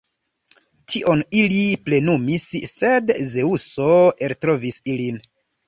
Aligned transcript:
Tion 0.93 1.21
ili 1.41 1.59
plenumis, 1.83 2.47
sed 2.73 3.15
Zeŭso 3.37 3.93
eltrovis 4.31 4.85
ilin. 4.97 5.25